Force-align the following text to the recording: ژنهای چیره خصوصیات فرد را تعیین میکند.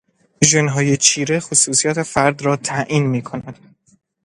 ژنهای 0.43 0.97
چیره 0.97 1.39
خصوصیات 1.39 2.03
فرد 2.03 2.41
را 2.41 2.55
تعیین 2.55 3.05
میکند. 3.07 3.75